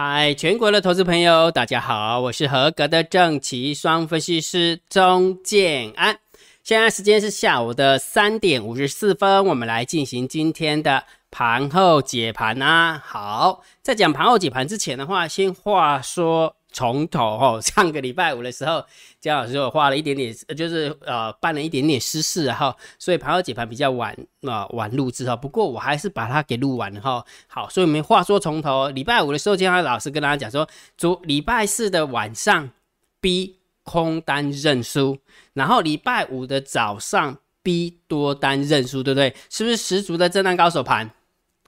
[0.00, 6.16] 嗨，全国的投资朋友，大家好，我是合格的正奇双分析师钟建安。
[6.62, 13.02] 现在时间是下午的三点五十四分，我们来进行今天的盘后解盘啊。
[13.04, 16.54] 好，在讲盘后解盘之前的话，先话说。
[16.70, 18.84] 从头哦，上个礼拜五的时候，
[19.20, 25.34] 姜老师我花了一点点，就是呃办了一点点私事哈，所以盘后解盘比较晚啊晚录制哈。
[25.34, 27.24] 不过我还是把它给录完了哈。
[27.46, 32.70] 好，所以我们话说从头，礼拜五的时候，姜老师跟大家讲说，昨礼拜四的晚上
[33.20, 35.18] B 空单认输，
[35.54, 39.34] 然后礼拜五的早上 B 多单认输，对不对？
[39.48, 41.10] 是不是十足的震荡高手盘？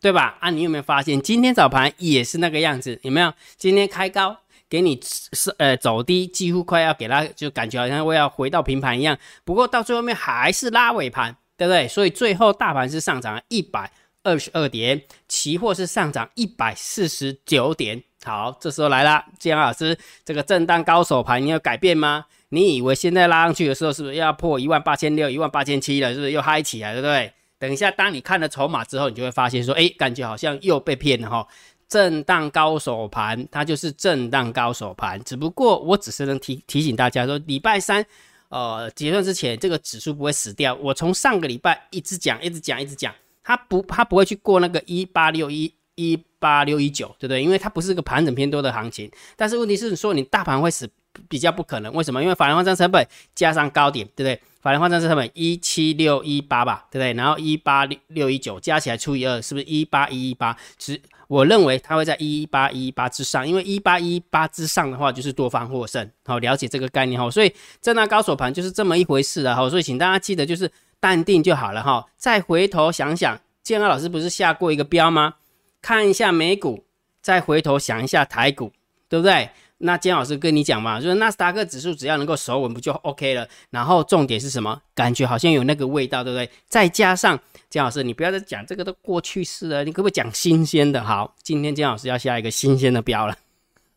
[0.02, 0.38] 对吧？
[0.40, 2.98] 啊，你有没有发现今天早盘也是那个样子？
[3.02, 3.32] 有没有？
[3.56, 4.36] 今天开高。
[4.70, 9.18] 给你是呃走低，几乎快要给它，就感觉好像我要回到平盘一样。
[9.44, 11.88] 不过到最后面还是拉尾盘，对不对？
[11.88, 13.90] 所以最后大盘是上涨一百
[14.22, 18.00] 二十二点，期货是上涨一百四十九点。
[18.22, 22.26] 好，这时候来了，建安老师，这个震荡高手盘你要改变吗？
[22.50, 26.12] 你以为现在拉上去的时候是不是要破一万八千六、一万八千七了？
[26.12, 27.32] 是不是又嗨起来，对不对？
[27.58, 31.46] 等一下，当你看了筹码之后，你就会发现说，哎，感觉好像又被骗了哈。
[31.90, 38.06] 震荡高手盘，它就是震荡高手盘，只不过我只是能提提醒大家说，礼拜三，
[38.48, 40.72] 呃，结算之前这个指数不会死掉。
[40.76, 47.42] 我从上个礼拜一直讲，一直讲，一直讲，它不，它不会去过那个一八六一一八六一九，对不对？
[47.42, 49.10] 因为它不是个盘整偏多的行情。
[49.34, 50.88] 但是问题是说，你大盘会死，
[51.28, 51.92] 比较不可能。
[51.92, 52.22] 为什么？
[52.22, 54.40] 因为法人换算成本加上高点，对不对？
[54.60, 57.12] 法人换算成本一七六一八吧，对不对？
[57.14, 60.56] 然后一八六六一九加起来除以二，是不是一八一一八？
[60.78, 61.00] 只
[61.30, 66.10] 我认为它会在一八一八之上，因为一八一八之上的话就是多方获胜。
[66.24, 69.70] 好，了解这个概念哈，所以震荡高手盘就是这么一回事的哈。
[69.70, 72.04] 所以请大家记得就是淡定就好了哈。
[72.16, 75.34] 再回头想想，建安老师不是下过一个标吗？
[75.80, 76.84] 看一下美股，
[77.22, 78.72] 再回头想一下台股，
[79.08, 79.50] 对不对？
[79.82, 83.48] 那姜老师跟你讲嘛，就是纳斯达克指数只要能够守稳，不就 OK 了？
[83.70, 84.82] 然后重点是什么？
[84.94, 86.50] 感觉好像有那个味道，对不对？
[86.68, 87.38] 再加上
[87.70, 91.02] 姜老师，你不要再讲这个都过去式了，你可不可以讲新鲜的？
[91.02, 93.36] 好，今天姜老师要下一个新鲜的标了，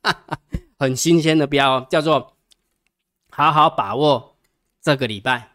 [0.02, 0.38] 哈 哈
[0.80, 2.34] 很新鲜的标，叫做
[3.30, 4.36] 好好把握
[4.82, 5.52] 这个礼拜。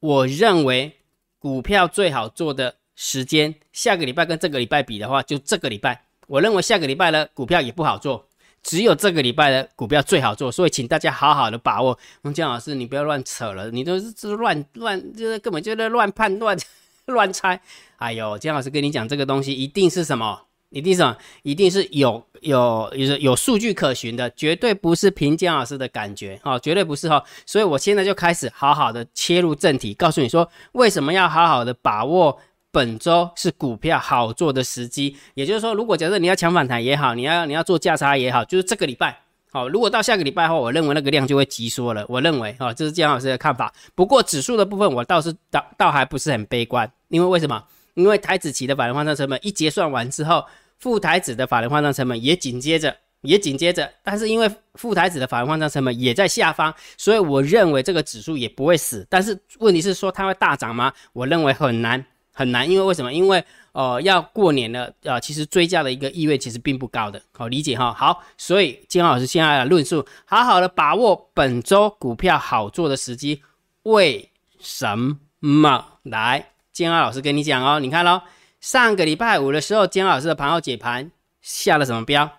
[0.00, 0.98] 我认为
[1.38, 6.04] 股票最好做的时间，下个礼拜跟这个礼拜比的话，就这个礼拜。
[6.26, 8.27] 我认为下个礼拜的股票也不好做。
[8.62, 11.98] 只有这个礼拜的股票最好做，所以请大家好好的把握。
[12.34, 16.56] 姜老师，你不要乱扯了，你都是乱乱，就是根本就在乱判断、
[17.06, 17.60] 乱猜。
[17.96, 20.42] 哎呦，姜老师跟你讲，这个东西一定是什么？
[20.70, 21.16] 一定是什么？
[21.42, 27.24] 一定是有有有有数据可循的，绝对不是凭姜老师的感觉哦，绝对不是哈。
[27.46, 32.38] 所以我现在就开始好好的切入正题，告诉你说为什么要好好的把握。
[32.70, 39.20] 本周是股票好做的时机，也就是说，如果假设你要抢反弹也好，你要你要做价差也好，就是这个礼拜
[39.50, 39.68] 好。
[39.68, 42.04] 如果到下个礼拜后，我认为那个量就会急缩了。
[42.08, 43.72] 我认为啊，这是姜老师的看法。
[43.94, 47.64] 不过指数的部分，我倒是倒倒还不是很悲观，因为为什么？
[47.94, 50.44] 因为台子期的法人换算成本一结算完之后，
[50.78, 59.04] 副台子的法人换算成本也紧接着也紧接着，但是因为副台子的法人换算成本也在下方，所以我认为这个指数也不会死。
[59.10, 60.92] 但是问题是说它会大涨吗？
[61.12, 62.04] 我认为很难。
[62.38, 63.12] 很难，因为为什么？
[63.12, 67.92] 因为呃要过年了，呃其实追加的一个意味其实并不高的，好理解哈。
[67.92, 73.42] 好，所以金老师现在来论述，好好的把握本周股票好做的时机。
[73.82, 75.84] 为什么？
[76.04, 78.22] 来，金老师跟你讲哦，你看喽，
[78.60, 81.10] 上个礼拜五的时候，金老师的盘后解盘
[81.42, 82.30] 下了什么标？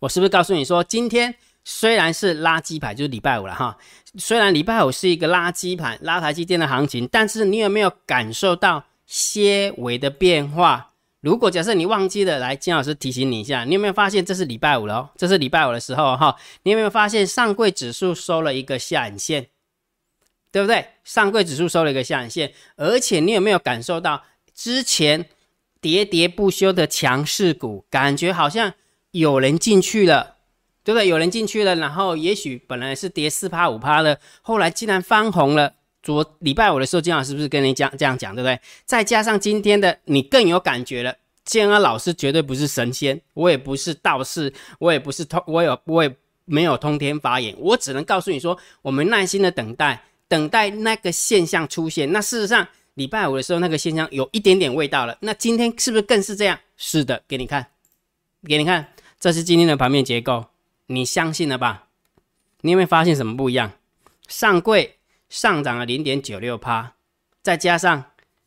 [0.00, 3.76] 我是不是告诉你说，今天虽然是垃圾牌，就是礼拜五了哈。
[4.18, 10.90] 虽然礼拜五是一个垃圾盘，拉台积电的行情，但是你有没有感受到些微的变化？
[11.20, 15.12] 如果假设你忘记了，来金老师提醒你一下，你有没有发现这是礼拜五了？
[15.16, 19.46] 这是礼拜五的时候哈，你有没有发现上柜指数收了一个下影线，
[20.50, 20.84] 对不对？
[21.04, 25.26] 上柜指数收了一个下影线，而且你有没有感受到之前
[25.80, 28.74] 喋喋不休的强势股，感觉好像
[29.12, 30.38] 有人进去了？
[30.84, 31.06] 对不对？
[31.08, 35.74] 有人进去了，然后也许本来是跌四趴五趴的，后来竟然翻红了。
[36.02, 38.60] 昨礼拜五的时候，金老师是不是跟你讲这样讲，对不对？
[38.84, 41.14] 再加上今天的你更有感觉了。
[41.44, 52.10] 建安老师绝对不是神仙，我也不是道士，我也不是通，我有我也没有通天法眼，我只能告诉你说，我们耐心的等待，等待那个现象出现。
[52.10, 55.16] 那事实上，礼拜五的时候那个现象有一点点味道了。
[55.20, 56.58] 那今天是不是更是这样？
[56.76, 57.64] 是的，给你看，
[58.44, 60.51] 给你看，这是今天的盘面结构。
[60.94, 61.88] 你相信了吧？
[62.60, 63.72] 你有没有发现什么不一样？
[64.28, 64.98] 上柜
[65.28, 66.94] 上涨了零点九六趴，
[67.42, 68.04] 再加上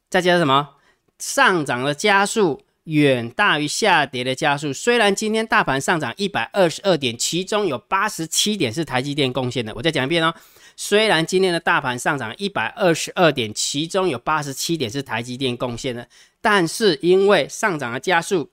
[0.09, 0.75] 再加上什么？
[1.19, 4.71] 上涨的加速远大于下跌的加速。
[4.71, 9.73] 虽然今天大盘上涨一百二十二点，其中有八十七点是台积电贡献的。
[9.75, 10.33] 我再讲一遍哦，
[10.75, 16.07] 虽然今天的大盘上涨一百二十二点，其中有八十七点是台积电贡献的，
[16.41, 18.51] 但是因为上涨的加速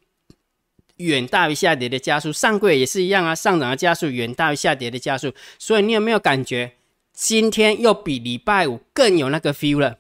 [1.03, 6.73] 远大于下跌的加速，上柜也是一样啊，上涨的加速远大于下跌的加速，所以你有没有感觉
[7.13, 9.99] 今天又比礼拜五更有那个 feel 了？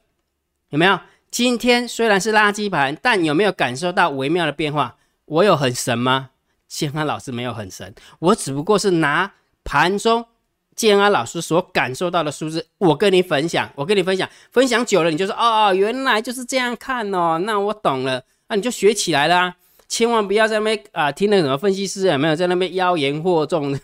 [0.70, 0.98] 有没有？
[1.30, 4.96] 今天虽然是垃圾盘，但有没有感受到微妙的变化？
[5.24, 6.30] 我有很神吗？
[6.68, 9.32] 建安老师没有很神，我只不过是拿
[9.64, 10.26] 盘中
[10.74, 19.56] 建安老师所感受到的数字，我跟你分享，我跟你分享，分享久了，你就说哦，原来就是这样看哦，那我懂了，那你就学起来啦。
[19.92, 23.78] 千万不要在那边啊听那什么分析师有没有在那边妖言惑众。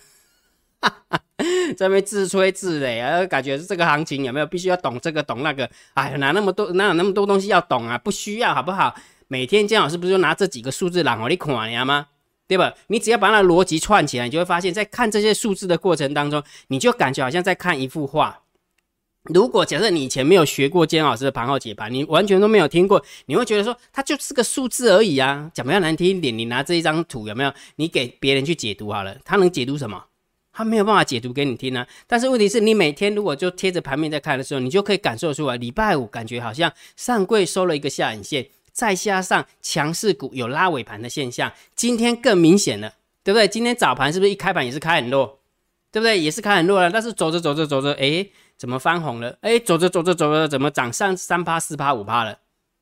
[1.77, 5.69] 在那边自吹自擂啊，感觉这个行情有没有必须要懂这个懂那个？
[5.93, 7.99] 哎，哪那么多哪有那么多东西要懂啊？
[7.99, 8.95] 不需要，好不好？
[9.27, 12.07] 每天姜老师不是就拿这几个数字让我你看呀吗？
[12.47, 12.73] 对吧？
[12.87, 18.41] 你只要把那逻辑串起来，你就会发现，在看这些数字的过程当中，你就感觉好像在看一幅画。
[19.29, 25.51] 如果假设你以前没有学过姜老师的盘后解盘，你完全都没有听过，你会觉得说它就是个数字而已啊。
[25.55, 27.53] 讲比较难听一点，你拿这一张图有没有？
[27.77, 30.05] 你给别人去解读好了，他能解读什么？
[30.53, 43.47] 他没有办法解读给你听呢，但是问题是你每天如果就贴着盘面在看的时候，你就可以感受出来，礼拜五感觉好像上柜收了一个下影线，再加上强势股有拉尾盘的现象，今天更明显了，对不对？
[43.47, 45.39] 今天早盘是不是一开盘也是开很弱，
[45.93, 46.19] 对不对？
[46.19, 48.27] 也是开很弱了，但是走着走着走着，哎，
[48.59, 49.39] 怎么翻红了？
[49.41, 52.37] 哎，走着走着走着怎么涨上三趴四趴五趴了，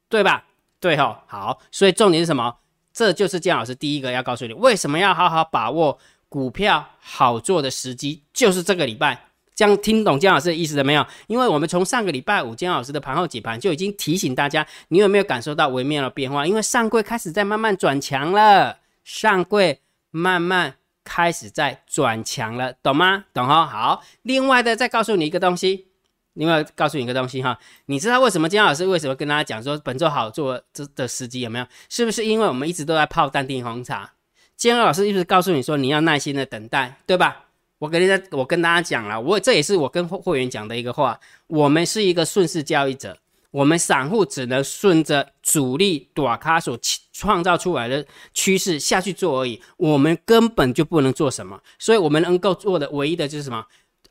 [0.08, 0.44] 对吧？
[0.80, 2.56] 对哈，好，所以重点是什么？
[2.92, 5.98] 这就是姜老师第一个要告诉你，为什么要好好把握。
[6.28, 9.16] 股票好做的时机就是这个礼拜，
[9.54, 11.06] 这样听懂姜老师的意思了没有？
[11.28, 16.44] 因为我们从上个礼拜五姜老师的盘后解盘就已经提醒大家，你有没有感受到微妙的变化？
[16.44, 19.80] 因为上柜开始在慢慢转强了，上柜
[20.10, 20.74] 慢慢
[21.06, 23.24] 开始在转强了，懂吗？
[23.32, 23.64] 懂哈？
[23.64, 25.86] 好，另外的再告诉你一个东西，
[26.32, 27.56] 另外告诉你一个东西哈，
[27.86, 31.66] 你知道为什么姜老师为什么跟大家讲说本周好做这的时机有没有？
[31.88, 34.12] 是不是因为我们一直都在泡淡定红茶？
[34.56, 37.44] 金老师一直告诉你说，你要耐心的等待，对吧？
[37.78, 41.20] 我跟大家，我跟大家讲了，我这也是我跟会员讲的一个话。
[41.46, 43.18] 我们是一个顺势交易者，
[43.50, 46.78] 我们散户只能顺着主力短卡所
[47.12, 51.60] 创造出来的趋势下去做而已，我们根本就不能做什么。
[51.78, 53.64] 所以，我们能够做的唯一的就是什么？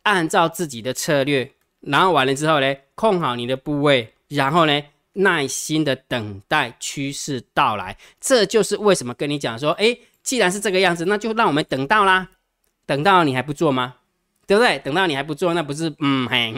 [0.03, 1.51] 按照自己的策略，
[1.81, 4.81] 然后完了之后呢，控好你的部位，然后呢，
[5.13, 7.97] 耐心的等待趋势到来。
[8.19, 9.97] 这就是为什么跟你讲说，哎。
[10.25, 12.27] 既然是这个样子，那就让我们等到啦。
[12.87, 13.97] 等到你还不做吗？
[14.47, 14.79] 对不对？
[14.79, 16.51] 等到你还不做，那不是嗯嘿，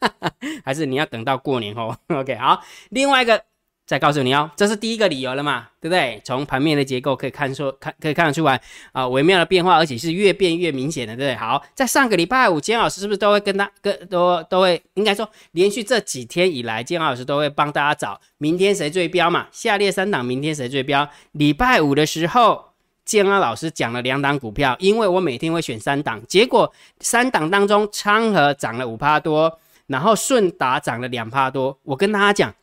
[0.64, 1.94] 还是你要等到过年后。
[2.08, 2.62] OK，好。
[2.90, 3.42] 另外一个
[3.86, 6.20] 再告诉你哦，这是第一个理由了嘛，对不对？
[6.24, 8.60] 从盘面的结构可以看出，看可以看得出来
[8.92, 11.36] 啊，微妙的变化，而且是越变越明显的，对不对？
[11.36, 19.46] 好，在上个礼拜五，金老师是不是都会跟他跟都都会，应该说连续这几天以来，金老师都会帮大家找明天谁最标嘛？
[19.50, 21.08] 下列三档明天谁最标？
[21.32, 22.68] 礼拜五的时候。
[23.08, 26.70] 建安老师讲了两档股票，因为我每天会选三档，结果
[27.00, 31.76] 三档当中，昌河涨了五趴多，然后顺达涨了两趴多。
[31.82, 32.54] 我跟大家讲，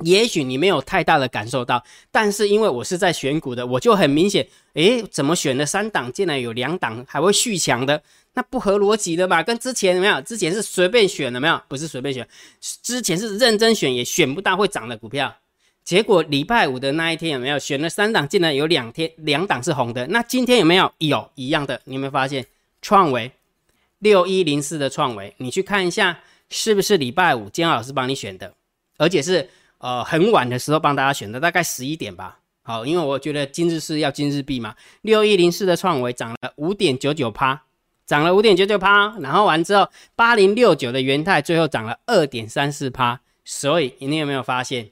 [0.00, 8.02] 也许你没有太大的感受到，但是因为我是在选股的，我就很明显，诶，怎么选的三档，竟然有两档还会续强的，
[8.34, 9.42] 那不合逻辑的吧？
[9.42, 10.20] 跟之前有没有？
[10.22, 11.60] 之前是随便选的没有？
[11.68, 12.28] 不是随便选，
[12.60, 15.36] 之前是认真选，也选不到会涨的股票。
[15.84, 18.28] 结果礼拜五的那一天有没有选了三档？
[18.28, 20.06] 竟然有两天两档是红的。
[20.08, 20.92] 那今天有没有？
[20.98, 22.44] 有一样的，你有没有发现？
[22.82, 23.32] 创维
[23.98, 26.20] 六一零四的创维，你去看一下，
[26.50, 28.54] 是不是礼拜五姜老师帮你选的？
[28.96, 32.40] 而且是呃很晚的时候帮大家选的，大概十一点吧。
[32.62, 34.74] 好，因为我觉得今日是要今日币嘛。
[35.02, 37.62] 六一零四的创维涨了五点九九趴，
[38.04, 39.16] 涨了五点九九趴。
[39.20, 43.20] 然后完之后，八零六九的元泰最后涨了二点三四趴。
[43.44, 44.90] 所以你有没有发现？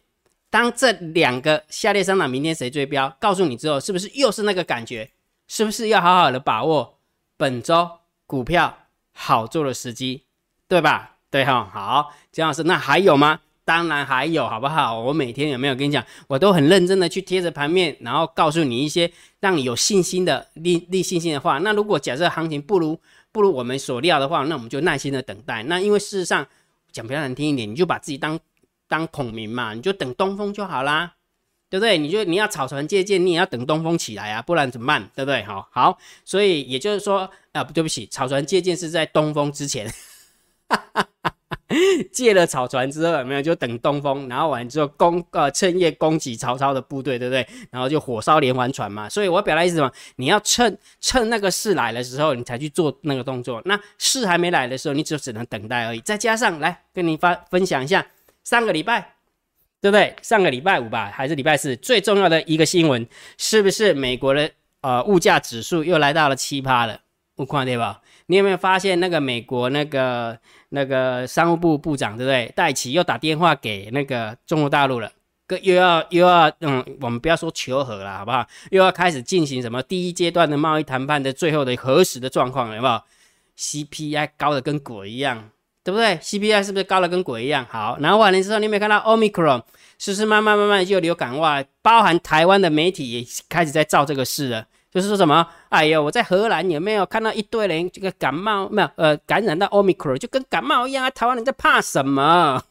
[0.48, 5.10] 当这两个下列三档明天谁追标，告诉你之后，是不是又是那个感觉？
[5.48, 6.98] 是不是要好好的把握
[7.36, 7.90] 本周
[8.26, 10.24] 股票好做的时机，
[10.66, 11.15] 对吧？
[11.30, 13.40] 对哈，好，姜老师，那还有吗？
[13.64, 15.00] 当然还有，好不好？
[15.00, 21.58] 我每天有没有跟你讲，我都很认真的去贴着盘面，然后告诉你一些让你有信心的立立信心的话。
[21.58, 22.98] 那如果假设行情不如
[23.32, 25.62] 不如我们所料的话，那我们就耐心的等待。
[25.64, 26.46] 那因为事实上
[26.92, 28.38] 讲比较难听一点，你就把自己当。
[28.88, 31.14] 当孔明嘛，你就等东风就好啦，
[31.68, 31.98] 对不对？
[31.98, 35.10] 你就你要草船借箭，你也要等东风起来啊，不然怎么办？
[35.12, 35.42] 对不对？
[35.42, 39.92] 好，好，所以也就是说啊，对不起，草船借箭是在东风之前，
[42.12, 47.46] 借了草船之后，有没有就等东风，然后完之后攻呃趁夜攻击曹操的部队，对不对？
[47.70, 49.08] 然后就火烧连环船嘛。
[49.08, 49.90] 所以我表达意思什么？
[50.16, 53.60] 你要趁趁那个势来的时候，你才去做那个动作。
[53.64, 56.00] 那势还没来的时候，你就只能等待而已。
[56.00, 58.06] 再加上来跟你发分享一下，
[58.44, 59.14] 上个礼拜，
[59.80, 60.14] 对不对？
[60.22, 61.74] 上个礼拜五吧，还是礼拜四？
[61.76, 63.06] 最重要的一个新闻，
[63.36, 64.50] 是不是美国的
[64.82, 67.00] 呃物价指数又来到了七趴了？
[67.36, 68.00] 我看对吧？
[68.26, 70.36] 你有没有发现那个美国那个
[70.70, 72.50] 那个商务部部长对不对？
[72.56, 75.12] 戴奇又打电话给那个中国大陆了，
[75.46, 78.46] 个又要又要嗯，我们不要说求和了，好不好？
[78.70, 83.06] 又要开始进行什么第一阶段的贸易谈判的最后的核实的状况了，好不好
[83.58, 85.50] ？CPI 高的跟鬼一样，
[85.84, 87.66] 对不对？CPI 是不是高的跟鬼一样？
[87.68, 89.62] 好，然后完了之后，你有没有看到 Omicron
[89.98, 91.62] 是不是慢慢慢慢就流感化？
[91.82, 94.66] 包含台湾的媒体也开始在造这个事了。
[94.96, 95.46] 就是说什么？
[95.68, 98.66] 哎呦，我在荷兰有没有看到一堆人这个感冒？
[98.70, 101.10] 没有，呃，感染到 Omicron 就跟感冒一样啊！
[101.10, 102.62] 台湾人在怕什么？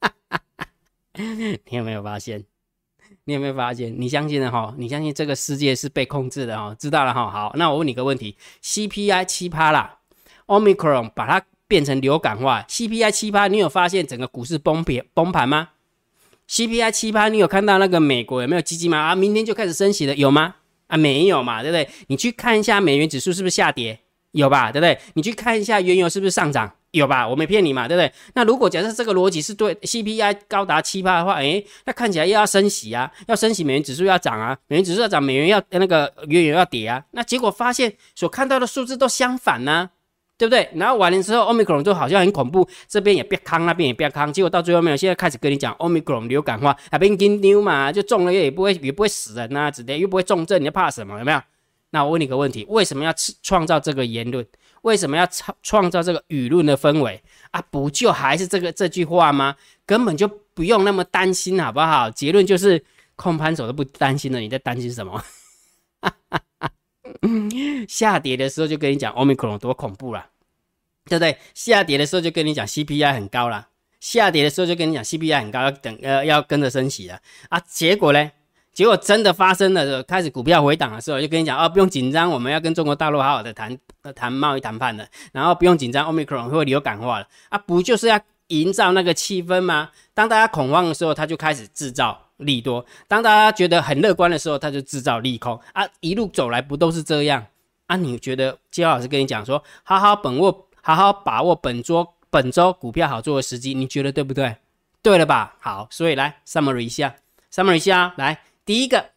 [1.16, 2.44] 你有没有发现？
[3.24, 3.98] 你有没有发现？
[3.98, 4.74] 你相信的哈？
[4.76, 6.76] 你相信这个世界是被控制的哈？
[6.78, 7.30] 知道了哈？
[7.30, 10.00] 好，那我问你个问题：CPI 七趴啦
[10.48, 15.70] ，Omicron 把它变成流感化，CPI 七趴，你有发现整个股市崩撇崩盘吗
[16.50, 18.98] ？CPI 七趴，你有看到那个美国有没有积极吗？
[18.98, 20.56] 啊，明天就开始升息了，有吗？
[20.86, 21.88] 啊，没有嘛，对不对？
[22.08, 23.98] 你去看一下美元指数是不是下跌，
[24.32, 24.98] 有吧，对不对？
[25.14, 27.26] 你去看一下原油是不是上涨，有吧？
[27.26, 28.12] 我没骗你嘛，对不对？
[28.34, 39.90] 那如果假设这个逻辑是对，CPI 高达七八的话，诶，那看起来又要升息啊，要升息，美元指数要涨啊，美元指数要涨，美元要那个原油要跌啊，那结果发现所看到的数字都相反呢。
[40.38, 40.68] 对不对？
[40.74, 51.18] 然后完了之后，omicron 就好像很恐怖，这边也别康，那边也别康，结果到最后没有，现在开始跟你讲 omicron 流感化，那边跟丢嘛，就中了也不会也不会死人呐，之类又不会重症，你怕什么？
[51.18, 51.40] 有没有？
[51.90, 53.12] 那我问你个问题，为什么要
[53.42, 54.44] 创造这个言论？
[54.82, 57.62] 为什么要创创造这个舆论的氛围啊？
[57.70, 59.56] 不就还是这个这句话吗？
[59.86, 62.10] 根本就不用那么担心，好不好？
[62.10, 65.22] 结论就是控盘手都不担心了，你在担心什么？
[67.88, 70.26] 下跌的时候就跟你讲 omicron 多恐怖了，
[71.06, 71.38] 对不对？
[71.54, 73.68] 下跌的时候就跟你讲 CPI 很高了，
[74.00, 77.60] 下跌的时候就跟你讲 CPI 很高，要等呃要跟着升息了啊。
[77.66, 78.30] 结果呢？
[78.72, 83.78] 结果真的发生了，开始股票回档的时候就跟你讲哦，不用紧张，我们要跟中国大陆好好的谈
[84.14, 89.92] 谈贸易谈判的，然后不用紧张，omicron 会流感化了啊，不就是要营造那个气氛吗？
[90.12, 92.25] 当大家恐慌的时候，他就开始制造。
[92.38, 95.88] 利多，当大家觉得很乐观的时候，他就制造利空啊！
[96.00, 97.46] 一路走来不都是这样
[97.86, 97.96] 啊？
[97.96, 104.56] 你觉得金老师跟你讲说，好好本握，好好把握本周本周股票好做的时机，你觉得对不对？
[105.02, 105.56] 对了吧？
[105.60, 107.16] 好，所以来 summary 一下
[107.52, 109.10] ，summary 一下，来第一个，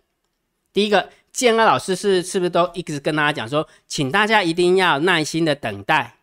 [0.71, 6.15] 第一个，建安老师是是不是都一直跟大家讲说，请大家一定要耐心的等待，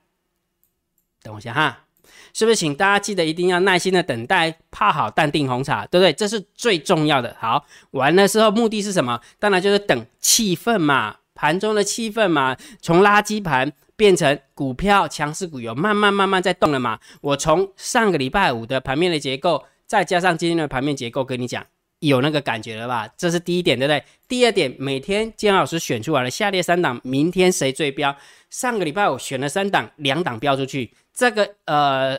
[1.22, 1.85] 等我一下哈。
[2.32, 6.12] 是不是请大家记得一定要耐心的等待，泡好淡定红茶，对不对？
[6.12, 7.34] 这是最重要的。
[7.38, 9.20] 好，完了之后目的是什么？
[9.38, 16.98] 当然就是等气氛嘛，盘中的气氛嘛，从垃圾盘变成股票强势股，有慢慢慢慢在动了嘛。
[17.20, 21.64] 我从上个礼拜五的盘面的结构，再加上今天的盘面结构，跟你讲，
[22.06, 23.08] 有那个感觉了吧？
[23.16, 24.04] 这是第一点，对不对？
[24.28, 28.16] 第二点，每天金老师选出来了下列三档，明天谁最标？
[28.50, 32.18] 上个礼拜五选了三档，两档标出去，这个呃。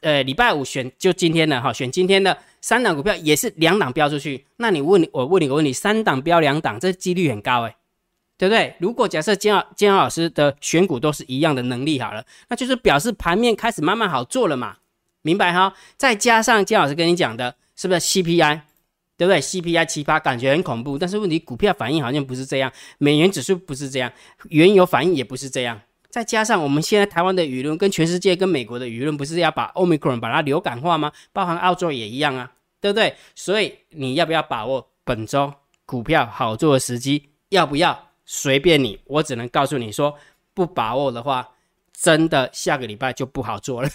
[0.00, 4.44] 呃，礼拜五选就今天的哈，选今天的三档股票也是两档标出去。
[4.56, 7.76] 那你问你，我问你个问题，三档标两档，这几率很高哎，
[8.36, 8.74] 对不对？
[8.80, 14.76] 如果假设金金老师的选股都是一样的能力好了，那就是表示盘面开始慢慢好做了嘛，
[15.22, 15.72] 明白哈？
[15.96, 18.60] 再加上金老师跟你讲的，是不是 CPI，
[19.16, 24.12] 对不对？CPI 奇葩，感觉很恐怖，但是问题股票反应好像不是这样，美元指数不是这样，
[24.48, 25.80] 原油反应也不是这样。
[26.10, 31.10] 再加上我们现在台湾的舆论跟全世界跟美国的舆论，不是要把 Omicron 把它流感化吗？
[31.32, 33.16] 包含澳洲也一样啊，对不对？
[33.34, 35.52] 所以你要不要把握本周
[35.84, 37.30] 股票好做的时机？
[37.48, 38.10] 要不要？
[38.24, 39.00] 随便你。
[39.06, 40.16] 我只能告诉你说，
[40.54, 41.48] 不把握的话，
[41.92, 43.88] 真的下个礼拜就不好做了。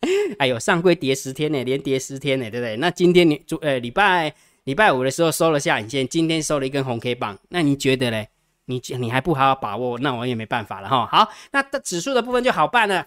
[0.38, 2.76] 哎呦，上柜跌十天呢，连跌十天呢，对不对？
[2.76, 4.34] 那今天你主呃礼拜
[4.64, 8.28] 礼拜五的时候收了下影线，今天收了一根红 K 棒，那你觉得嘞？
[8.66, 11.06] 你你还不好好把握，那我也没办法了哈。
[11.06, 13.06] 好，那指数的部分就好办了。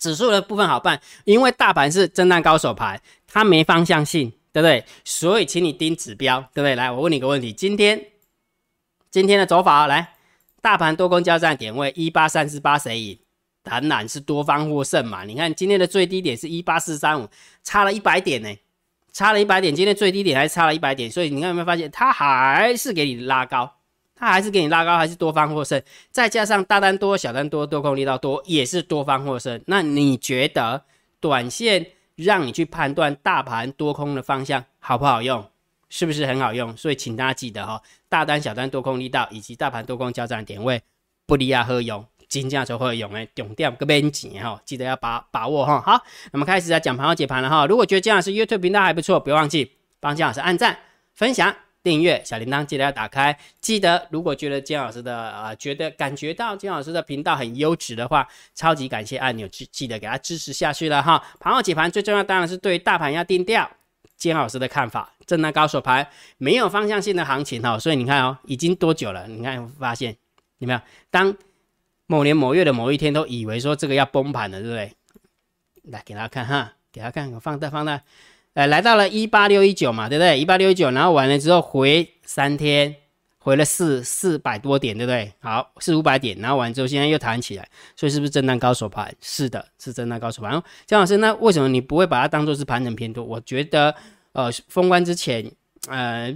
[0.00, 4.84] 指数的部分好办，因为大盘是震荡高手盘，它没方向性，对不对？
[5.04, 6.74] 所以请你盯指标，对不对？
[6.74, 8.06] 来，我问你个问题，今天
[9.10, 10.14] 今天的走法，来，
[10.60, 13.18] 大盘多空交战点位一八三四八谁赢？
[13.68, 15.24] 当然是多方获胜嘛。
[15.24, 17.28] 你看今天的最低点是一八四三五，
[17.62, 18.48] 差了一百点呢，
[19.12, 19.74] 差了一百点。
[19.74, 23.72] 今天最低点还差了一百点，所以你看有没有发现，它还是给你拉高。
[24.18, 25.78] 它还是给你拉高，还是多方获胜，
[26.10, 29.60] 再加上大单多、小单多、多空力道多，也是多方获胜。
[29.66, 30.82] 那你觉得
[31.20, 35.44] 短线让你去判断大盘多空的方向好不好用，
[35.90, 36.74] 是不是很好用？
[36.78, 40.80] 所以请大家记得哈，大单、小单多空力道以及大盘多空交战点位
[41.26, 45.80] 不离啊何用，金价就会用诶，重点个边钱哈，记得要把把握哈。
[45.80, 46.02] 好，
[46.32, 47.66] 那么开始在讲盘后解盘了哈。
[47.66, 50.78] 如果觉得姜老师 YouTube 频道还不错，别忘记帮姜老师按赞、
[51.14, 51.54] 分享。
[51.82, 61.22] 订阅小铃铛记得要打开，记得如果觉得金老师的啊，觉得感觉到金老师的频道很优质的话，超级感谢按钮记记得给他支持下去了哈。
[61.38, 63.70] 盘后解盘最重要当然是对大盘要定调，
[64.16, 66.04] 金老师的看法，震荡高手盘
[66.38, 69.28] 没有方向性的行情哈，所以你看哦，已经多久了？
[69.28, 70.16] 你看发现
[70.58, 70.80] 有没有？
[71.12, 71.32] 当
[72.06, 74.92] 某年某月的某一天都以为说这个要崩盘了，对不对？
[75.84, 78.02] 来给大家看哈，给大家看，放大放大。
[78.54, 80.40] 呃，来到了一八六一九嘛，对不对？
[80.40, 82.96] 一八六一九，然后完了之后回三天，
[83.38, 85.32] 回了四四百多点，对不对？
[85.40, 89.14] 好，四五百点，然后完之后现在又弹起来，所以是不是震荡高手盘？
[89.20, 90.50] 是的，是震荡高手盘。
[90.86, 93.22] 江老师，那为什么你不会把它当做是盘整偏多？
[93.22, 93.94] 我觉得，
[94.32, 95.48] 呃，封关之前，
[95.88, 96.34] 呃，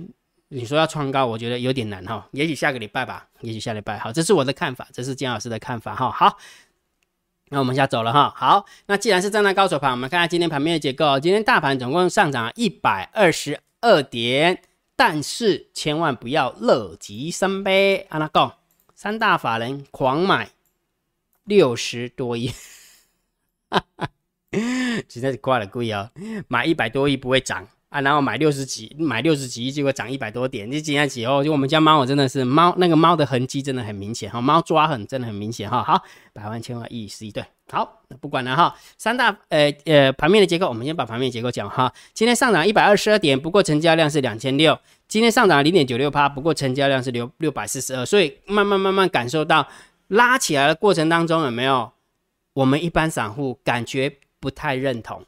[0.50, 2.28] 你说要创高，我觉得有点难哈。
[2.32, 3.98] 也许下个礼拜吧，也许下礼拜。
[3.98, 6.10] 好，这是我的看法，这是江老师的看法哈。
[6.10, 6.36] 好。
[7.52, 11.18] 那我们下走了哈，好，那既然是站在高手盘，我们看下今天盘面的结构。
[11.18, 14.62] 今天大盘总共上涨一百二十二点，
[14.94, 18.06] 但是千万不要乐极生悲。
[18.10, 18.52] 阿拉贡，
[18.94, 20.50] 三大法人狂买
[21.42, 22.52] 六十多亿，
[23.68, 24.08] 哈哈，
[25.08, 26.12] 实在是挂了贵哦，
[26.46, 27.66] 买一百多亿不会涨。
[27.90, 35.82] 啊，然后买六十几，买六十几亿，结果涨一百多点，这几天起后，就我们家猫，真的是猫，那个猫的痕迹真的很明显哈，猫抓痕真的很明显哈。
[35.82, 36.00] 好，
[36.32, 38.74] 百万千万亿十一对，好，那不管了哈。
[38.96, 41.92] 三大呃呃盘面的结构，我们先把盘面结构讲哈。
[42.14, 44.78] 今天上涨一百二十二点，不过成交量是两千六。
[45.08, 48.06] 今天上涨零点九六趴，不过成交量是六六百四十二。
[48.06, 49.66] 所以慢慢慢慢感受到
[50.06, 51.90] 拉起来的过程当中有没有？
[52.52, 55.24] 我们一般散户感觉不太认同。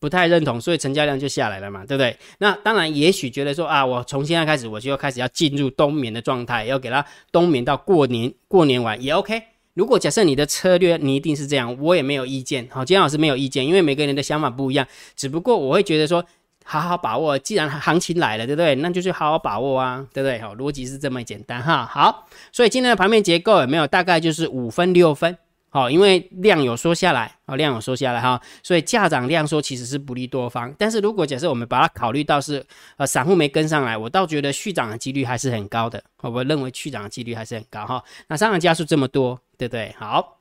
[0.00, 2.16] 不太认同，所以成交量就下来了嘛，对不对？
[2.38, 9.42] 那当然，也许觉得说啊，我从现在开始我就要开始要进入冬眠的状态，要给它冬眠到过年，过年完也 OK。
[9.74, 12.68] 如果假设你的策略你一定是这样，我也没有意见。
[12.70, 14.86] 好，金老师没有意见，因为每个人的想法不一样。
[15.16, 16.24] 只不过我会觉得说，
[16.64, 18.74] 好好把握，既然行情来了，对不对？
[18.76, 20.38] 那就去好好把握啊，对不对？
[20.40, 21.84] 好，逻辑是这么简单哈。
[21.84, 23.86] 好，所以今天的盘面结构有没有？
[23.86, 25.38] 大概就是五分六分。
[25.70, 30.74] 好，因为量有缩下来，哦，量有缩下来哈，所以价涨量缩其实是不利多方。
[30.78, 32.64] 但是如果假设我们把它考虑到是
[32.96, 36.02] 呃散户没跟上来，我倒觉得续涨的几率还是很高的。
[36.22, 38.02] 我不认为续涨的几率还是很高哈。
[38.28, 39.94] 那上涨加速这么多，对不对？
[39.98, 40.38] 好，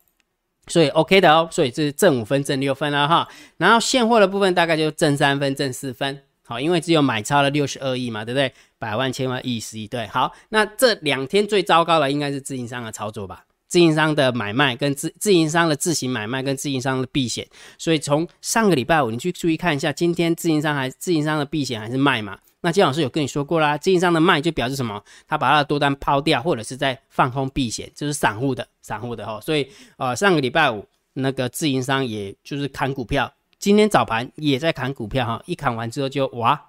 [0.67, 1.49] 所以 OK 的哦。
[1.51, 3.27] 所以这是正五分、正六分了哈。
[3.57, 6.21] 然后现货的部分大概就正三分、正四分。
[6.45, 8.53] 好，因为只有买超了六十二亿嘛，对不对？
[8.79, 10.07] 百万、千万、亿、十亿，对。
[10.07, 13.43] 好，那这两天最糟糕的应该是自营商的操作吧。
[13.67, 17.45] 自营商的买卖跟自自营商的自行买卖跟自营商的避险，
[17.77, 22.37] 所以从上个礼拜五你去注意看一下，今天自营商还自营商的避险还是卖嘛？
[22.61, 25.03] 那金老师有跟你说过啦，自营商的卖就表示什么？
[25.27, 29.39] 他把他的多单抛掉，或者是在放空避险，就是散户的散户的哈。
[29.41, 36.59] 所以呃上个礼拜五那个自营商也就是砍股票，今天早盘也在砍股票哈，一砍完之后就哇。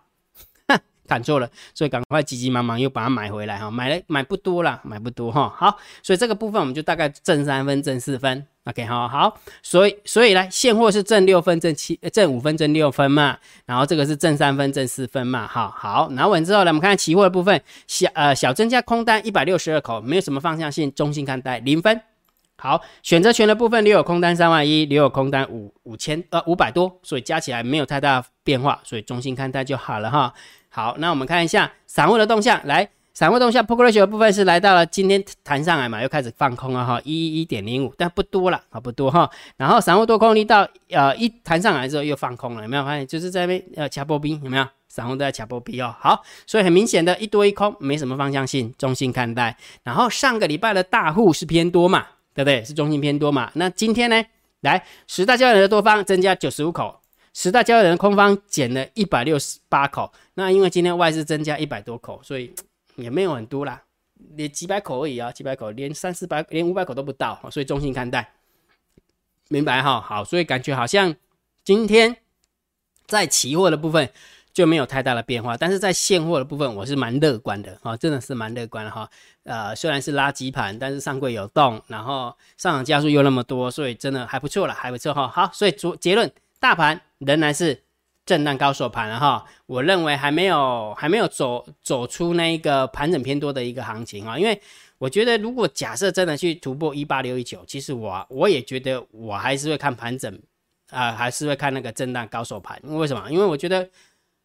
[1.09, 5.53] 砍错了，所以赶快急急忙忙又把它买回来哈，买了买不多了，买不多哈。
[5.57, 9.40] 好，所以这个部分我们就大概挣三分、挣四分，OK 好好。
[9.62, 22.01] 所以所以来现货是挣六分、挣七、挣五分、挣六分嘛，然后这个是挣三分、挣四分嘛，好好拿稳之后呢，我们看期货的部分，小呃小增加空单一百六十二口，没有什么方向性，中性看待零分。
[22.61, 30.35] 好，选择权的部分留有空单三万一，留有空单五五千呃五百多，所以加起来没有太大变化，所以中性看待就好了哈。
[30.70, 32.61] 好，那我们看一下散户的动向。
[32.66, 39.28] 来，散户动向 p o k r a t i o 的部分是来到了今天弹上来嘛，又开始放空了哈，一一点零五，但不多了啊，不多哈。
[39.57, 43.07] 然后散户多空力到呃一弹上来之后又放空了，有没有发现？
[43.07, 44.66] 就是在那边呃掐波兵有没有？
[44.88, 45.94] 散户都在掐波兵哦。
[46.00, 49.57] 好，所以很明显的一多一空，没什么方向性，中性看待。
[49.83, 52.64] 然后上个礼拜的大户是偏多嘛，对不对？
[52.64, 53.50] 是中性偏多嘛。
[53.54, 54.24] 那今天呢？
[54.62, 56.98] 来十大交易人的多方增加九十五口。
[57.33, 62.55] 十大交易人空方减了一百六十八口，那因为今天外资增加一百多口，所以
[62.94, 63.83] 也没有很多啦，
[64.37, 68.35] 连几百口而已啊，几百口，连三四百，连五百口都不到，所以中性看待，
[69.48, 70.01] 明白哈？
[70.01, 71.12] 好，所以感觉好像
[71.64, 72.18] 今天
[73.07, 74.09] 在期货的部分
[74.53, 79.11] 就没有太大的变化，但是在现货的部分我是蛮乐观的啊，真的是蛮乐观的哈。
[79.42, 85.27] 呃，虽然是垃圾盘，但是上柜有动，然后上涨加速又那么多，所以真的还不错了，还不错哈。
[85.27, 86.31] 好，所以主结论。
[86.61, 87.85] 大盘仍然是
[88.29, 94.61] 震荡高手盘了哈，我认为还没有还没有走走出那一个盘整偏多的一个行情啊，因为
[94.99, 100.38] 我觉得如果假设真的去突破一八六一九，其实我我也觉得我还是会看盘整
[100.91, 102.79] 啊，还是会看那个震荡高手盘。
[102.83, 103.31] 为什么？
[103.31, 103.88] 因为我觉得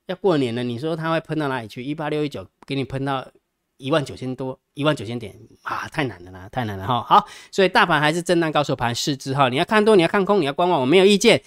[0.06, 1.84] 要过年了，你说它会喷到哪里去？
[1.84, 3.28] 一八六一九给你喷到
[3.76, 7.04] 一万九千多，一万九千点啊，太难了啦，太难了哈。
[7.04, 9.50] 好，所以大盘还是震荡高手盘是之哈。
[9.50, 11.42] 你要看多，你要看空，你要观望，我没有意见。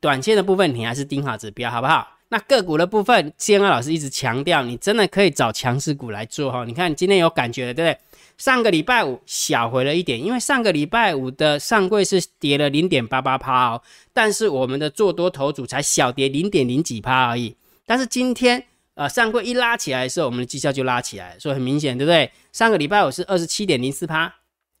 [0.00, 2.08] 短线的部分你还是盯好指标，好不好？
[2.28, 6.64] 那个股的部分，建安老师一直强调，你真的可以找强势股来做哈。
[6.64, 7.98] 你看今天有感觉了，对不对？
[8.38, 13.82] 上个礼拜五小回了一点，因为上个礼拜五的上柜是跌了零点八八趴哦，
[14.14, 17.54] 但是我们的做多头组才小跌零点零几趴而已。
[17.84, 18.64] 但是今天
[18.94, 22.30] 呃上柜一拉起来的时候，我们的绩效就拉起来，所以很明显，对不对？
[22.52, 24.32] 上个礼拜五是二十七点零四趴，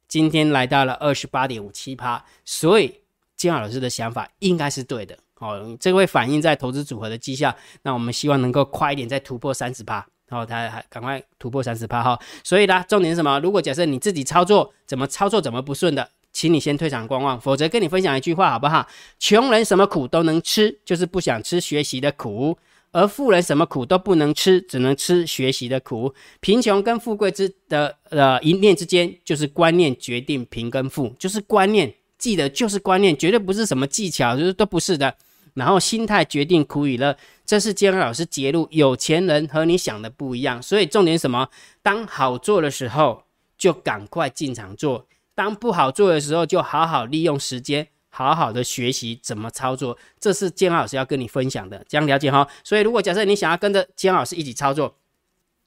[0.08, 2.94] 今天来到了二十八点五七趴，所以
[3.42, 5.16] 金老师的想法应该是对的。
[5.38, 7.54] 哦，这会反映在投资组合的绩效。
[7.82, 12.18] 那我们希望能够快一点再突破三十趴，然后它还赶快突破三十趴哈。
[12.44, 13.40] 所以呢，重点是什么？
[13.40, 18.86] 如果假设你自己操作怎么操作怎么不顺的，请你先退场观望，否则跟你分享一句话好不好？
[19.18, 22.56] 穷人什么苦都能吃，就是不想吃学习的苦；
[22.92, 26.14] 而富人什么苦都不能吃，只能吃学习的苦。
[26.38, 35.16] 贫穷跟富贵之的呃一念之间，就是观念决定贫跟富，就是观念，记得就是观念，绝对不是什么技巧，就是都不是的。
[35.54, 40.62] 然后心态决定苦与乐，这是建安老师揭露，有钱人和你想的不一样。
[40.62, 41.48] 所以重点什么？
[41.82, 43.24] 当好做的时候
[43.58, 49.98] 就赶快进场做，当不好做的时候就好好利用时间，好好的学习怎么操作。
[50.20, 52.46] 这是建安老师要跟你分享的，这样了解哈。
[52.62, 54.94] 所以如果假设你想要跟着建安老师一起操作，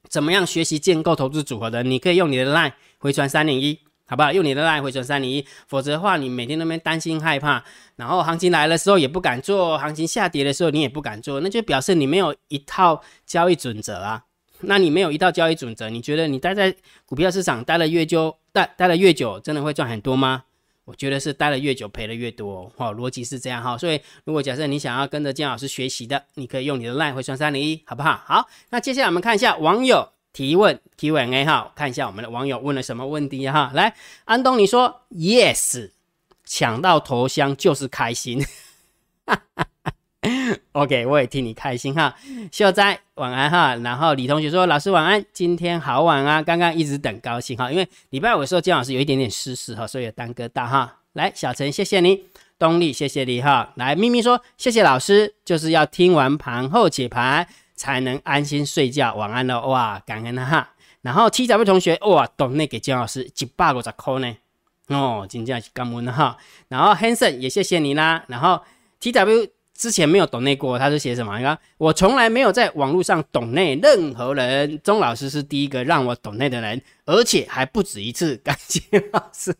[0.09, 3.81] 怎么样学习建构投资组合的，你可以用你的 LINE 回传三零一。
[4.07, 4.31] 好不好？
[4.31, 7.63] 用你的来回转三零一，否则的话，你每天那边担心害怕，
[7.95, 14.23] 然后行情来的时候也不敢做，行情下跌的时候你也不敢做，那就表示你没有一套交易准则啊。
[14.61, 16.73] 那你没有一套交易准则，你觉得你待在
[17.05, 20.43] 股票市场待了越久，待待了越久，真的会赚很多吗？
[20.85, 22.71] 我觉得是待了越久赔的越多。
[22.77, 23.75] 哈，逻辑是这样哈。
[23.77, 28.21] 所以如果假设你想要跟着姜老师学习的，你可以用你的赖回转三零一，好不好？
[28.23, 30.14] 好，那接下来我们看一下网友。
[30.35, 33.71] 提问 Q&A 哈，看一下我们的网友问了什么问题哈。
[33.73, 33.95] 来，
[34.25, 35.91] 安东尼说 Yes，
[36.43, 38.45] 抢到头香就是开心。
[40.73, 42.13] OK，我也替你开心哈。
[42.51, 43.75] 秀哉晚安哈。
[43.77, 46.41] 然后李同学说老师晚安，今天好晚啊。
[46.41, 50.97] 刚刚一直等高兴哈，因为礼拜五的时候姜老师有一点点失事哈，所以耽搁到哈。
[51.13, 52.25] 来，小陈谢谢你，
[52.59, 53.71] 东丽谢谢你哈。
[53.75, 57.47] 来，咪咪说谢谢老师，就是要听完盘后解盘。
[57.75, 60.69] 才能安心睡觉，晚安了哇，感恩哈。
[61.01, 64.35] 然后 T W 同学哇，懂那给姜老师一百五十块呢，
[64.87, 66.37] 哦，真正是感恩哈。
[66.67, 68.23] 然后 Hanson 也谢谢你啦。
[68.27, 68.59] 然后
[68.99, 71.37] T W 之前没有懂那过，他是写什么？
[71.37, 79.55] 你看我从来没有在网络上懂那任何人，钟老师是第一个让我懂那的人，而且还不止一次，感谢老师。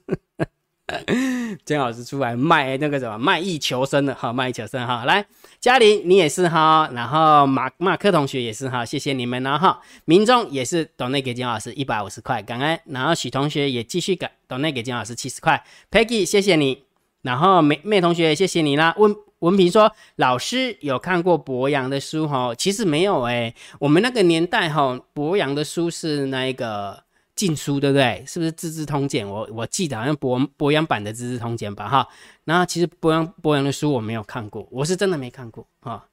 [1.65, 5.25] 姜老师出来卖那个什么卖艺求生的哈，卖艺求生哈，来
[5.59, 16.83] 嘉玲你也是哈，然后马马克同学也是哈，谢谢你们了哈，民众也是 donate 给姜老师一百五十块，感恩，然后许同学也继续给 donate 给姜老师七十块，Peggy 谢谢你，
[17.23, 27.04] 然后妹妹同学谢谢你啦，文文平说老师有看过博洋的书哈，其实没有哎，我们那个年代哈，博洋的书是那个。
[27.35, 28.23] 禁书对不对？
[28.25, 29.27] 是不是《资治通鉴》？
[29.29, 32.07] 我我记得好像博博洋版的《资治通鉴》吧，哈。
[32.45, 36.05] 然后其实博洋博洋的书我没有看过，我是真的没看过哈。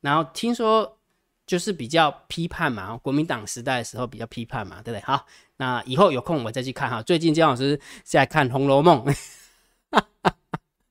[0.00, 0.96] 然后听说
[1.46, 5.02] 就是比较批判嘛，国民党时代的时候比较批判嘛，对不对？
[5.04, 7.02] 好，那以后有空我再去看哈。
[7.02, 9.04] 最近姜老师在看《红楼梦》，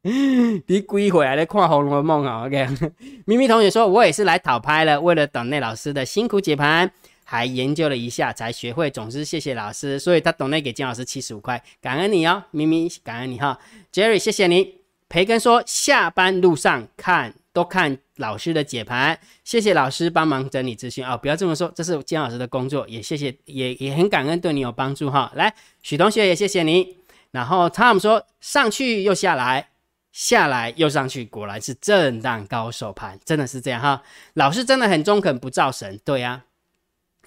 [0.67, 2.67] 你鬼回来在看《红楼梦》啊？OK，
[3.25, 6.91] 咪咪同学说，我也是来讨拍了，为了等内老师的辛苦解盘。
[7.29, 13.59] 还研究了一下才学会，总之谢谢老师，所以他懂得给金老师七十五块，感恩你哦，咪咪，感恩你哈
[13.91, 14.75] ，Jerry 谢谢你，
[15.09, 21.05] 培根说下班路上看都看老师的解盘，谢谢老师帮忙整理资讯。
[21.05, 26.95] 哦，不要这么说，这是金老师的工作，也谢谢，也也很感恩对你有帮助哈，来许同学也谢谢你，
[27.31, 29.67] 然后 Tom 说上去又下来，
[30.13, 34.01] 下来又上去，果然是震荡高手盘，真的是这样哈，
[34.35, 36.45] 老师真的很中肯不造神，对呀。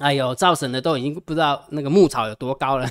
[0.00, 2.88] 哎呦，造神的都已经不知道那个牧草有多高了，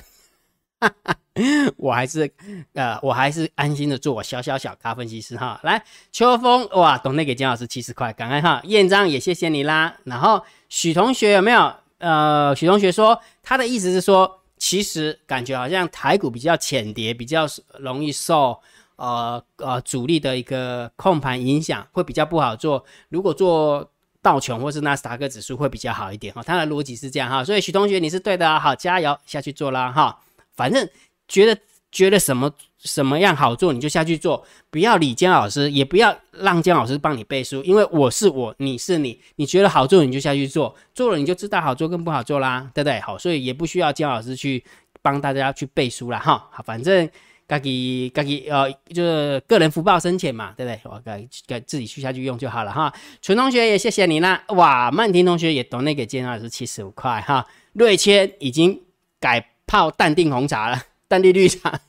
[1.76, 2.32] 我还是
[2.74, 5.58] 呃，我还是安心的做我小小小咖分析师哈。
[5.64, 8.60] 来，秋风哇，懂内给姜老师七十块，感恩哈。
[8.64, 9.96] 燕章也谢谢你啦。
[10.04, 11.74] 然后许同学有没有？
[11.98, 17.44] 呃，许同学说他的意思是说，其实感觉好像台股比较浅跌，比较
[17.78, 18.58] 容易受
[18.96, 22.84] 呃呃主力的一个控盘影响，会比较不好做。
[23.08, 23.90] 如果做
[24.22, 30.18] 道琼或是纳斯达克指数会比较好一点哈，他的逻辑是这样哈，所以许同学你是对的啊，好加油下去做啦哈，
[30.54, 30.88] 反正
[31.26, 31.58] 觉得
[31.90, 43.00] 觉得什么什么样好做，你就下去做，不要理姜老师，也不要让姜老师帮你背书，因为我是我，你是你，你觉得好做你就下去做，做了你就知道好做跟不好做啦，对不对？
[43.00, 44.64] 好，所以也不需要姜老师去
[45.02, 46.48] 帮大家去背书了哈。
[46.52, 47.08] 好，反正
[47.58, 50.80] 自己自己呃，就是个人福报深浅嘛，对不对？
[50.84, 52.92] 我该该自己去下去用就好了哈。
[53.20, 57.46] 纯同学也谢谢你啦，哇，曼婷同学也懂那个姜老师七十五块哈。
[57.72, 58.80] 瑞谦已经
[59.18, 60.82] 改泡淡定红茶了。
[61.10, 61.80] 淡定绿茶，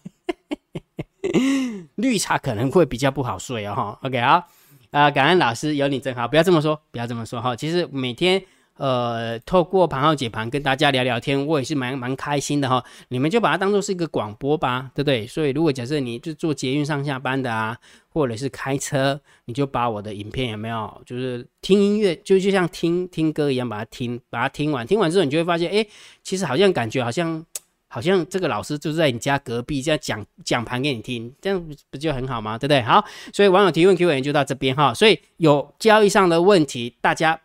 [1.93, 3.75] 绿茶可能会比较不好睡哦。
[3.75, 4.47] 哈，OK 好，
[4.89, 7.55] 啊，感恩老师有你真好，不要这么说，不要这么说哈。
[7.55, 8.43] 其实每天
[8.77, 12.83] 呃，透过盘号解盘跟大家聊聊天，我也是蛮蛮开心的哈。
[13.09, 15.27] 你们就把它当做是一个广播吧，对不对？
[15.27, 17.77] 所以如果假设你就做捷运上下班的啊，
[18.09, 25.85] 或者是开车，你就把我的影片有没有，就是听音乐，就就像听听歌一样，把它听，把它听完，听完之后你就会发现，哎，
[26.23, 27.45] 其实好像感觉好像。
[27.93, 32.57] 好像这个老师就是在你家隔壁，这样讲讲盘给你听，这样不就很好吗？
[32.57, 32.81] 对不对？
[32.83, 33.03] 好，
[33.33, 34.93] 所以网友提问 Q&A 就到这边哈。
[34.93, 37.37] 所以有交易上的问题，大家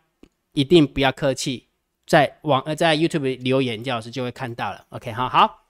[0.56, 1.68] 一定不要客气，
[2.04, 4.84] 在网呃在 YouTube 留言，姜老师就会看到了。
[4.88, 5.62] OK，好好。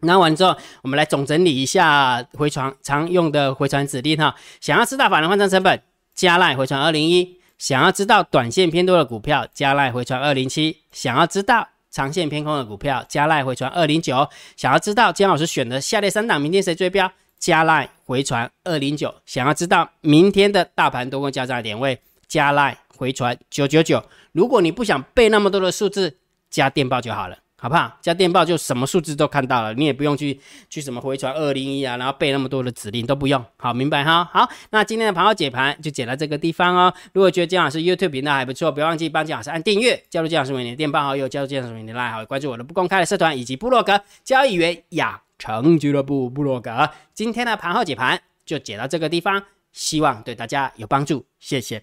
[0.00, 4.34] 那完之后，我们来总整理一下回传常用的回传指令哈。
[4.60, 5.82] 想要知道法人换仓成本，
[6.14, 11.68] 加赖回传二零一；想要知道短线偏多的股票，加赖回传二零七；想要知道。
[11.88, 14.28] 长线偏空的股票，加赖回传二零九。
[14.54, 17.10] 想要知道姜老师选的下列三档，明天谁追标？
[17.38, 19.14] 加赖回传二零九。
[19.24, 21.98] 想要知道明天的大盘多空交叉点位？
[22.28, 24.02] 加赖回传九九九。
[24.32, 26.16] 如果你不想背那么多的数字，
[26.50, 27.38] 加电报就好了。
[27.58, 27.96] 好不好？
[28.02, 33.42] 加电报就什么数字都看到了，你也不用去去什么回传二零一啊，然后背那么多的指令都不用。
[33.56, 34.28] 好，明白哈？
[34.30, 36.92] 好，那今天的盘后解盘就解到这个地方哦。
[37.14, 46.90] 如果觉得姜老师 YouTube 频道还不错，不要忘记帮姜老师按订阅，加入姜老师为你的电报好友，加入姜老师为你的拉好，关注我的不公开的社团以及部落格交易员养成俱乐部部落格。
[47.14, 51.82] 今天的盘后解盘就解到这个地方，希望对大家有帮助，谢谢，